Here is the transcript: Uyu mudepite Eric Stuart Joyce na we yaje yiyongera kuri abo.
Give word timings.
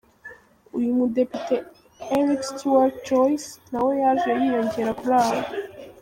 Uyu 0.77 0.89
mudepite 0.97 1.55
Eric 2.17 2.41
Stuart 2.51 2.93
Joyce 3.07 3.49
na 3.71 3.79
we 3.85 3.91
yaje 4.01 4.29
yiyongera 4.39 4.91
kuri 4.99 5.15
abo. 5.23 5.39